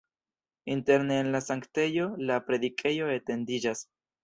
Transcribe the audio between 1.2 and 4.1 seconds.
en la sanktejo la predikejo etendiĝas.